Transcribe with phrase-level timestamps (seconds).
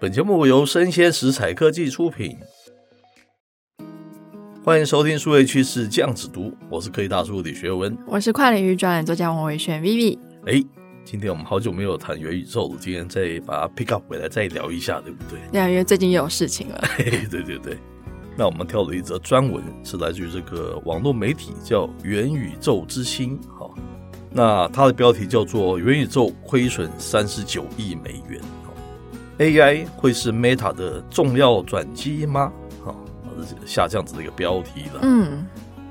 [0.00, 2.34] 本节目由生鲜食材科技出品，
[4.64, 10.18] 欢迎收听数位趋势酱子读，我是科技大叔李学文，我是跨领域专栏作家王维轩 Vivi。
[10.46, 10.64] 哎，
[11.04, 15.38] 今天我们好久没有谈元宇宙了，今天再把它 pick up 回来再聊一下，对不对？
[15.52, 16.82] 对啊，因为最近又有事情了。
[16.96, 17.76] 嘿，对对对。
[18.38, 23.68] 那我们挑了一则专文，是来自于这个网络媒体叫元宇宙之星，哈。
[24.32, 28.40] 那它的标题叫做“元宇宙亏损三十九亿美元”。
[29.40, 32.52] AI 会是 Meta 的重要转机吗？
[32.84, 32.94] 哈，
[33.64, 35.00] 下这样子的一个标题了。
[35.00, 35.46] 嗯，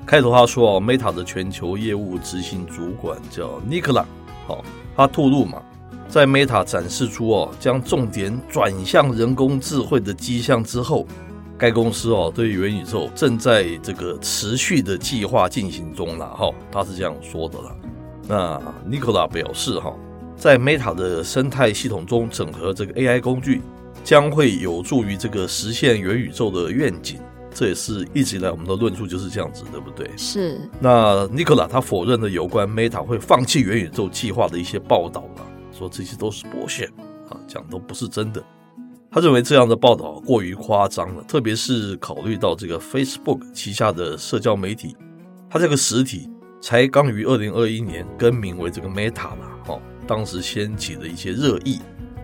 [0.06, 4.04] 开头他说哦，Meta 的全球业务执行主管叫 Nicola，
[4.46, 4.64] 好，
[4.96, 5.60] 他透露嘛，
[6.08, 11.04] 在 Meta 展示出哦将重点转向人工智慧的迹象之后，
[11.58, 16.24] 该公司哦对元宇宙正在这个持续的计划进行中了。
[16.36, 17.76] 哈，他是这样说的了。
[18.28, 19.92] 那 Nicola 表示哈。
[20.40, 23.60] 在 Meta 的生态系统中整合这个 AI 工具，
[24.02, 27.20] 将会有助于这个实现元宇宙的愿景。
[27.52, 30.08] 这也是一直以来我们的论述就是这样子，对不对？
[30.16, 30.58] 是。
[30.80, 35.46] 那 Nicola 他否认了有关 Meta 会放弃元宇宙计划的一些报道了，
[35.78, 36.86] 说这些都是剥削
[37.28, 38.42] 啊，讲都不是真的。
[39.10, 44.96] 他认为这样的报道过于夸张了，特别是考虑到这个 Facebook 旗下的社交媒体，
[45.50, 46.30] 它这个实体
[46.62, 49.78] 才刚于二零二一年更名为这个 Meta 嘛，哈。
[50.10, 51.78] 当时掀起的一些热议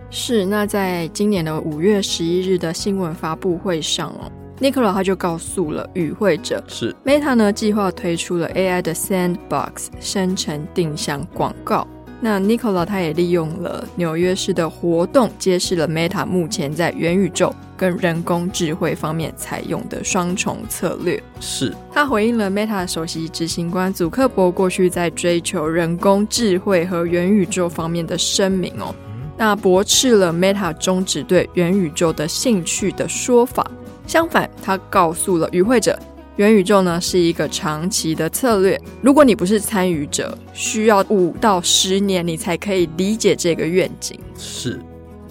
[0.09, 11.87] 是，那在今年的五月十一日的新闻发布会上哦，Nicola 他就告诉了与会者，是 Meta 呢计划推出了 AI 的 Sandbox 生成定向广告。
[12.19, 21.21] 那 Nicola 他也利用了纽约市的活动，揭示了 Meta 目前在元宇宙跟人工智慧方面采用的双重策略。
[21.39, 28.95] 是他回应了 Meta 首席执行官祖克伯过去在追求人工智慧和元宇宙方面的声明哦，
[29.37, 33.69] 那驳斥了 Meta 终止对元宇宙的兴趣的说法。
[34.07, 35.99] 相反，他告诉了与会者。
[36.37, 44.19] 元宇宙呢是一个长期的策略，如果你不是参与者，需要五到十年你才可以理解这个愿景。
[44.37, 44.79] 是，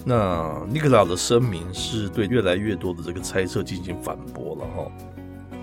[0.03, 4.91] 那尼克拉的声明是对越来越多的这个猜测进行反驳了哈。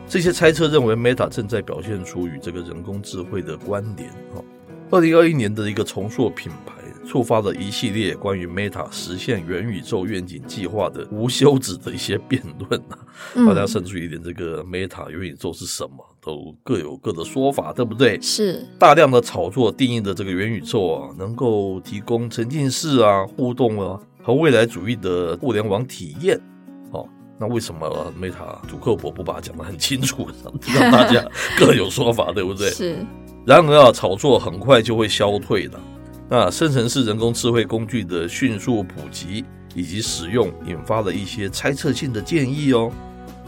[0.08, 4.42] 这些猜测认为，Meta 正在表现出与这个人工智慧的关联哈。
[4.90, 6.83] 二零二一年的一个重塑品牌。
[7.06, 12.98] 触发了一系列关于 Meta 实现元宇宙愿景计划的无休止的一些辩论啊，
[13.34, 18.20] 嗯、大家甚至于连这个 Meta 元宇宙是什么都各有各的说法，对不对？
[18.20, 26.40] 是大量的炒作定义的这个元宇宙啊，能够提供沉浸式啊、互动啊和未来主义的互联网体验。
[26.92, 27.06] 哦，
[27.38, 30.26] 那为什么 Meta 主克伯不把它讲得很清楚，
[30.74, 31.22] 让大家
[31.58, 32.70] 各有说法，对不对？
[32.72, 32.96] 是。
[33.44, 35.78] 然而啊，炒作很快就会消退的。
[36.28, 42.90] 那生成式人工智慧工具的迅速普及以及使用，引发了一些猜测性的建议哦，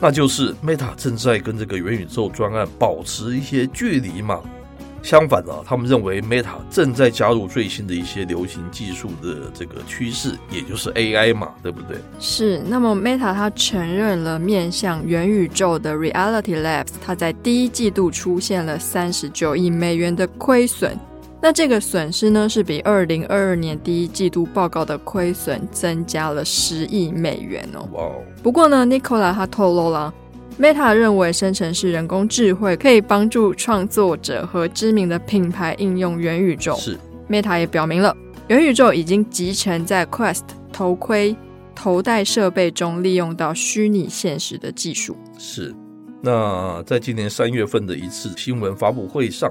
[0.00, 4.40] 那就是 Meta 正在跟这个元宇宙专案保持一些距离嘛。
[5.02, 11.96] 相反啊，他们认为 Meta 正在加入最新的一些流行技术的这个趋势，也就是 AI 嘛，对不对？
[12.18, 12.60] 是。
[12.66, 20.98] 那么 Meta 它承认了面向元宇宙的 Reality Labs，它在第一季度出现了三十九亿美元的亏损。
[21.40, 27.88] 那这个损失呢，是比二零二二年第一季度报告的亏损增加了十亿美元哦。
[27.92, 28.10] 哇！
[28.42, 30.12] 不过呢，Nicola 他透露了
[30.58, 36.74] ，Meta 认为生成式人工智慧可以帮助创作者和知名的品牌应用元宇宙。
[36.76, 36.98] 是
[37.28, 38.16] ，Meta 也表明了，
[38.48, 40.42] 元宇宙已经集成在 Quest
[40.72, 41.36] 头盔
[41.74, 45.16] 头戴设备中，利用到虚拟现实的技术。
[45.38, 45.72] 是。
[46.22, 49.48] 那在今年三月份的一次新闻发布会上。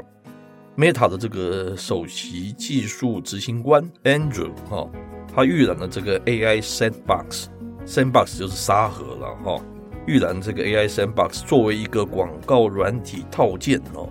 [0.77, 4.85] Meta 的这个首席技术执行官 Andrew 哈，
[5.33, 9.63] 他预览了这个 AI Sandbox，Sandbox 就是沙盒了哈。
[10.05, 14.09] 预览这个 AI Sandbox 作为一个广告软体套件哦，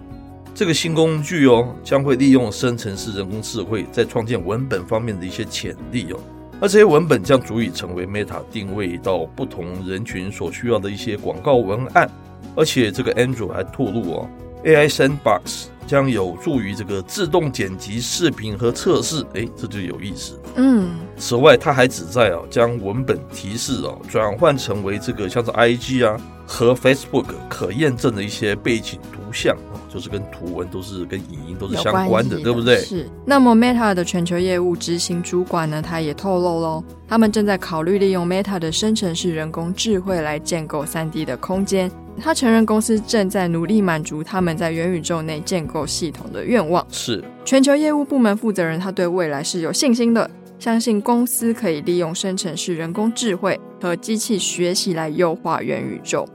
[0.54, 6.18] 这个新工具哦，将会利用生成式人工智慧在创建文本方面的一些潜力哦。
[6.60, 12.10] 而这些文本将足以成为 Meta 定位到不同人群所需要的一些广告文案。
[12.56, 14.28] 而且这个 Andrew 还透露哦
[14.64, 15.66] ，AI Sandbox。
[15.86, 20.38] 将有助于这个自动剪辑视频和测试，哎，这就有意思。
[20.56, 32.78] 嗯，此外，它还旨在啊将文本提示啊转换成为这个像是 IG 啊和 Facebook 可验证的一些背景图像啊，就是跟图文都是跟影音都是相关的，的对不对？
[32.78, 33.08] 是。
[33.24, 41.90] 那么 Meta 的全球业务执行主管呢，他也透露喽，他们正在考虑利用 Meta 的生成式人工智慧来建构 3D 的空间。
[42.20, 46.86] 他承认公司正在努力满足他们在元宇宙内建构系统的愿望。
[46.90, 50.30] 是全球业务部门负责人，他对未来是有信心的。
[50.58, 56.26] 相信公司可以利用生成式人工智慧和机器学习来优化元宇宙。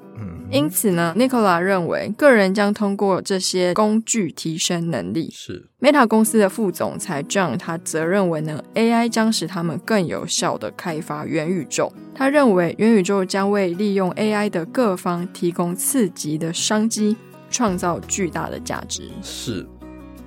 [0.51, 5.29] 因此呢，Nicola 认为个人将通过这些工具提升能力。
[5.31, 11.93] 是 Meta 公司的副总裁 John，他则认为呢，AI 将使他们更有效的开发元宇宙。
[12.15, 17.15] 他认为元宇宙将为利用 AI 的各方提供刺激的商机，
[17.51, 19.03] 创造巨大的价值。
[19.21, 19.65] 是。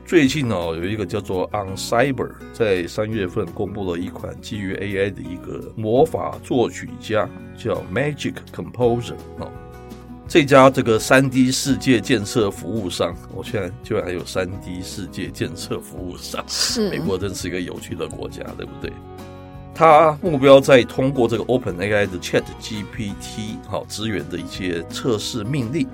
[0.05, 7.27] 最近哦，有一个叫做 OnCyber，在三月份公布了一款基于 AI 的一个魔法作曲家，
[7.57, 9.51] 叫 Magic Composer 哦。
[10.33, 18.91] 这家这个三 D 世界建设服务商，我现在居然还有三 D 世界建设服务商，是美国真是一个有趣的国家，对不对？
[19.75, 25.87] 他目标在通过这个 OpenAI 的 Chat GPT 好资源的一些测试命令，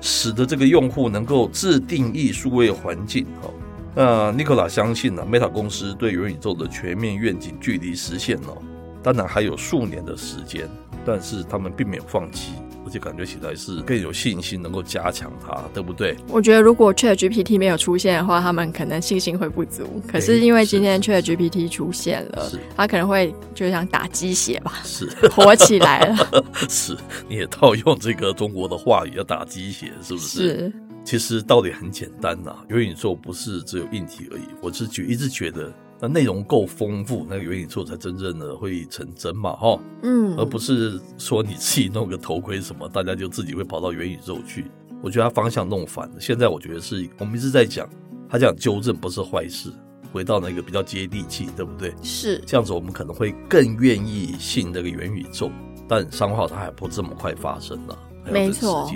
[0.00, 3.26] 使得这个用户能够自定义数位环境。
[3.42, 3.52] 好，
[3.94, 8.56] 那 Nikola 相信呢、啊，Meta 公司对元宇宙的全面愿景距离实现哦，
[9.02, 10.66] 当然还有数年的时间，
[11.04, 12.52] 但是他们并没有放弃。
[12.84, 16.16] 而且感觉起来是更有信心，能够加强它，对不对？
[16.28, 20.02] 我觉得如果 ChatGPT 没有出现的话，他们可能信心会不足。
[20.06, 26.44] 可是因为今天 ChatGPT 出现了，他可能会就像打鸡血吧，是 火起来了。
[26.68, 26.96] 是，
[27.28, 30.38] 你也套用这个中国的话语，要打鸡血，是不是？
[30.40, 30.72] 是。
[31.04, 34.42] 其实道理很简单呐、啊，元宇宙不是只有硬体而已。
[34.62, 35.72] 我是觉一直觉得。
[36.04, 44.66] 那内容够丰富，那个元宇宙才真正的会成真嘛，哈，嗯，而不是说你自己弄个头盔什么，大家就自己会跑到元宇宙去。
[45.02, 46.16] 我觉得他方向弄反了。
[46.20, 47.88] 现在我觉得是我们一直在讲，
[48.28, 49.72] 他讲纠正不是坏事，
[50.12, 51.94] 回到那个比较接地气，对不对？
[52.02, 55.50] 是这样子，我们可能会更愿意信那个元宇宙。
[55.88, 57.96] 但商号它还不这么快发生呢，
[58.30, 58.86] 没错，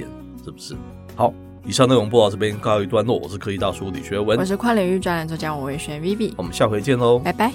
[0.45, 0.77] 是不是？
[1.17, 1.33] 好。
[1.69, 7.53] 以上内容播到这边告一段落，我是科技大叔李学文，我是跨领域专栏作家我魏轩 Vivi，我们下回见喽，拜拜。